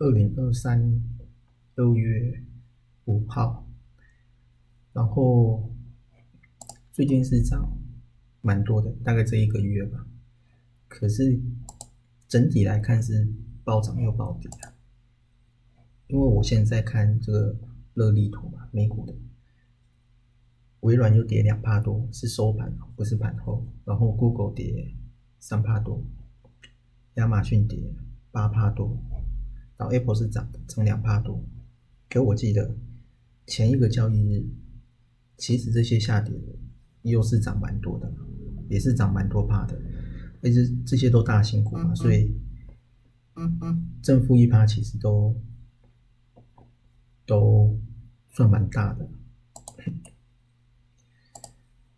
[0.00, 1.02] 二零二三
[1.76, 2.42] 二月
[3.04, 3.68] 五号，
[4.94, 5.74] 然后
[6.90, 7.78] 最近是涨
[8.40, 10.06] 蛮多的，大概这一个月吧。
[10.88, 11.38] 可是
[12.26, 13.30] 整体来看是
[13.62, 14.72] 暴涨又暴跌的，
[16.06, 17.58] 因为我现在看这个
[17.92, 19.14] 热力图嘛，美股的
[20.80, 23.66] 微软又跌两帕多，是收盘不是盘后。
[23.84, 24.94] 然后 Google 跌
[25.38, 26.02] 三帕多，
[27.16, 27.94] 亚马逊跌。
[28.32, 28.96] 八帕多，
[29.80, 31.42] 然后 Apple 是涨的，涨两帕多。
[32.10, 32.76] 可我记得
[33.46, 34.44] 前一个交易日，
[35.38, 36.34] 其实这些下跌
[37.00, 38.12] 又是涨蛮多的，
[38.68, 39.80] 也是涨蛮多帕的。
[40.42, 42.30] 而且这些都大型股嘛，所以
[44.02, 45.34] 正负一趴其实都
[47.24, 47.74] 都
[48.28, 49.08] 算蛮大的。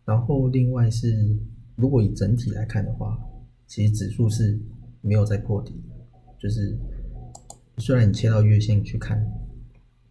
[0.05, 1.37] 然后另外是，
[1.75, 3.21] 如果以整体来看的话，
[3.67, 4.57] 其实指数是
[5.01, 5.83] 没有在破底。
[6.39, 6.77] 就是
[7.79, 9.27] 虽然你切到月线去看，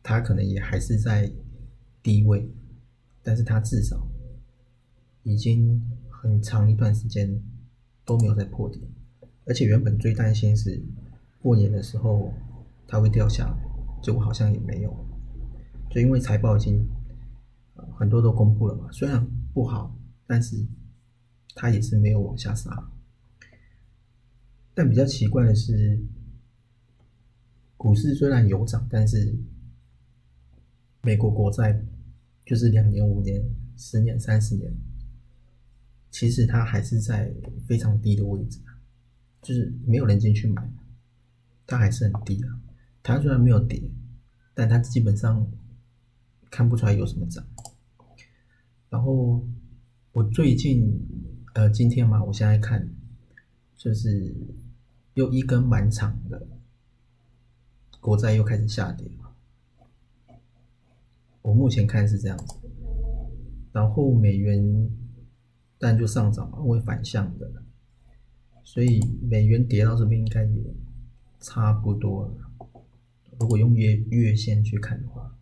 [0.02, 1.32] 它可能也还是在
[2.02, 2.50] 低位，
[3.22, 4.04] 但是它至少
[5.22, 7.40] 已经很长一段时间
[8.04, 8.82] 都没有在破底，
[9.46, 10.82] 而且原本最担心是
[11.40, 12.34] 过年的时候
[12.88, 13.56] 它会掉下来，
[14.02, 14.92] 结果好像也没有，
[15.88, 16.84] 就因为财报已经
[17.96, 20.66] 很多都公布了嘛，虽然不好，但是
[21.54, 22.90] 它也是没有往下杀，
[24.74, 26.02] 但比较奇怪的是。
[27.82, 29.36] 股市虽然有涨，但是
[31.00, 31.84] 美国国债
[32.46, 33.44] 就是两年、五年、
[33.76, 34.72] 十年、三十年，
[36.08, 37.34] 其实它还是在
[37.66, 38.60] 非常低的位置，
[39.40, 40.62] 就是没有人进去买，
[41.66, 42.46] 它还是很低的。
[43.02, 43.82] 它虽然没有跌，
[44.54, 45.44] 但它基本上
[46.52, 47.44] 看不出来有什么涨。
[48.90, 49.44] 然后
[50.12, 51.04] 我最近
[51.54, 52.88] 呃今天嘛，我现在看
[53.76, 54.32] 就是
[55.14, 56.46] 又一根蛮长的。
[58.02, 59.06] 国债又开始下跌
[61.40, 62.56] 我目前看是这样子，
[63.72, 64.90] 然后美元
[65.78, 67.62] 但就上涨嘛，会反向的，
[68.64, 70.62] 所以美元跌到这边应该也
[71.38, 72.34] 差不多了。
[73.38, 75.36] 如果用月月线去看的话，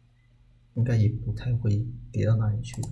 [0.74, 2.82] 应该也不太会跌到哪里去，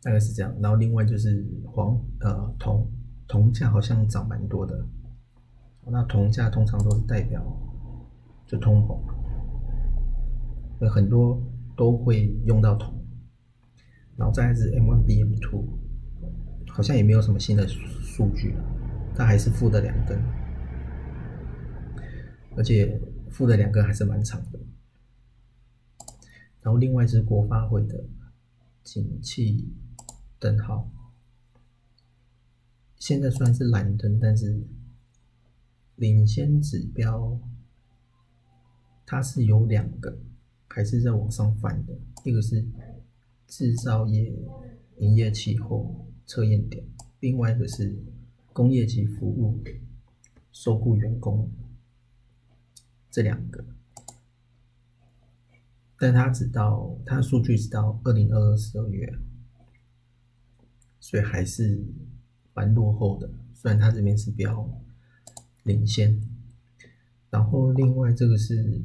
[0.00, 0.54] 大概是这样。
[0.60, 2.90] 然后另外就是黄呃铜
[3.26, 4.86] 铜价好像涨蛮多的。
[5.90, 7.42] 那铜价通常都是代表
[8.46, 9.00] 就通膨，
[10.82, 11.42] 有很多
[11.76, 13.02] 都会用到铜，
[14.16, 15.64] 然后再是 mmbm two
[16.68, 18.54] 好像也没有什么新的数据，
[19.14, 20.22] 它还是负的两根，
[22.54, 23.00] 而且
[23.30, 24.58] 负的两根还是蛮长的。
[26.60, 28.04] 然后另外是国发会的
[28.82, 29.72] 景气
[30.38, 30.90] 灯号，
[32.98, 34.62] 现在虽然是蓝灯，但是。
[35.98, 37.40] 领先指标，
[39.04, 40.16] 它是有两个，
[40.68, 41.98] 还是在往上翻的。
[42.24, 42.64] 一个是
[43.48, 44.32] 制造业
[44.98, 46.86] 营业期货测验点，
[47.18, 48.00] 另外一个是
[48.52, 49.60] 工业级服务
[50.52, 51.50] 收雇员工
[53.10, 53.64] 这两个。
[55.98, 59.12] 但它只到它数据只到二零二二十二月，
[61.00, 61.84] 所以还是
[62.54, 63.28] 蛮落后的。
[63.52, 64.80] 虽然它这边是标。
[65.68, 66.18] 领先，
[67.28, 68.82] 然后另外这个是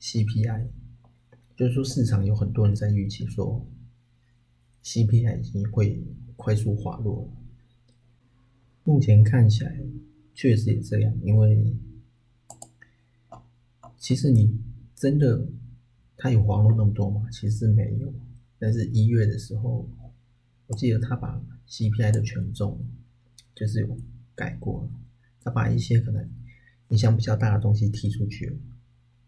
[0.00, 0.68] CPI，
[1.56, 3.66] 就是说市场有很多人在预期说
[4.84, 6.02] CPI 已经会
[6.36, 7.32] 快速滑落了。
[8.84, 9.80] 目前看起来
[10.32, 11.76] 确实也这样，因为
[13.98, 14.56] 其实你
[14.94, 15.48] 真的
[16.16, 17.28] 它有滑落那么多吗？
[17.32, 18.14] 其实没有。
[18.58, 19.88] 但是一月的时候，
[20.68, 22.78] 我记得他把 CPI 的权重
[23.54, 23.98] 就是有
[24.34, 24.90] 改过了。
[25.42, 26.30] 他把一些可能
[26.88, 28.60] 影响比较大的东西踢出去，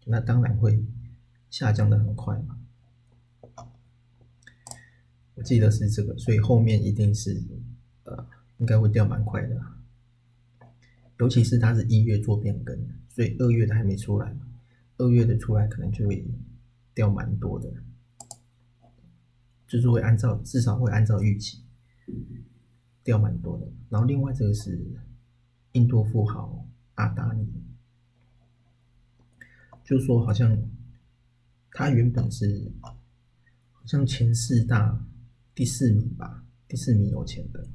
[0.05, 0.85] 那当然会
[1.49, 2.59] 下降的很快嘛。
[5.33, 7.43] 我记得是这个，所以后面一定是
[8.03, 8.27] 呃，
[8.57, 9.59] 应该会掉蛮快的。
[11.17, 12.77] 尤其是它是一月做变更，
[13.09, 14.37] 所以二月的还没出来，
[14.97, 16.23] 二月的出来可能就会
[16.93, 17.73] 掉蛮多的，
[19.65, 21.63] 就是会按照至少会按照预期
[23.03, 23.67] 掉蛮多的。
[23.89, 24.79] 然后另外这个是。
[25.73, 26.65] 印度富豪
[26.95, 27.47] 阿达尼，
[29.83, 30.57] 就说好像
[31.71, 32.71] 他原本是
[33.71, 35.05] 好像前四大
[35.55, 37.67] 第四名吧，第四名有钱的，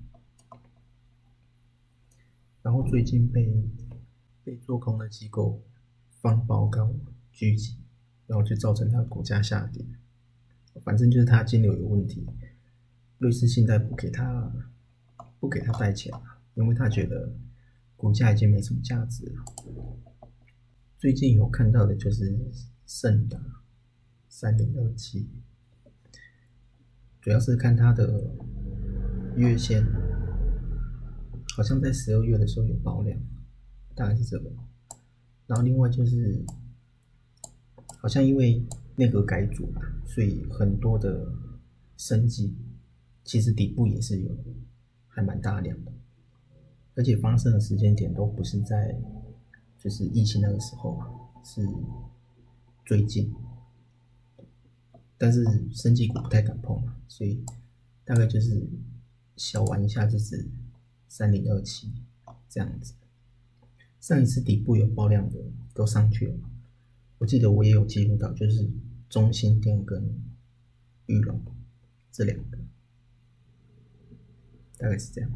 [2.63, 3.69] 然后最近被
[4.45, 5.61] 被做空的机构
[6.21, 6.95] 放报告
[7.33, 7.77] 狙击，
[8.27, 9.85] 然后就造成他股价下跌。
[10.85, 12.25] 反正就是他金流有问题，
[13.19, 14.53] 瑞士信贷不给他
[15.41, 16.13] 不给他贷钱
[16.55, 17.33] 因为他觉得
[17.99, 19.45] 股价已经没什么价值了。
[20.99, 22.39] 最近有看到的就是
[22.87, 23.37] 盛达
[24.29, 25.29] 三零二七，
[27.21, 28.37] 主要是看它的
[29.37, 29.85] 月线，
[31.57, 33.21] 好像在十二月的时候有爆量，
[33.97, 34.49] 大概是这个。
[35.49, 36.45] 然后另外就是
[37.99, 38.65] 好像因为
[38.95, 41.27] 内阁改组嘛，所以很多的
[41.97, 42.57] 升级
[43.25, 44.31] 其实底部也是有
[45.09, 45.93] 还蛮大量的，
[46.99, 48.95] 而且发生的时间点都不是在。
[49.81, 51.07] 就是疫情那个时候嘛，
[51.45, 51.65] 是
[52.85, 53.33] 最近，
[55.17, 57.41] 但是升级股不太敢碰嘛所以
[58.05, 58.69] 大概就是
[59.37, 60.51] 小玩一下，就是
[61.07, 61.93] 三零二七
[62.49, 62.93] 这样子。
[64.01, 65.39] 上一次底部有爆量的
[65.73, 66.41] 都上去了，
[67.19, 68.69] 我记得我也有记录到，就是
[69.09, 70.21] 中心店跟
[71.07, 71.41] 玉龙
[72.11, 72.59] 这两个，
[74.77, 75.31] 大概是这样。